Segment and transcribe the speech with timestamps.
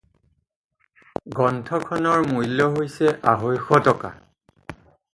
[1.35, 4.15] গ্ৰন্থ খনৰ মূল্য হৈছে আঢ়ৈশ টকা।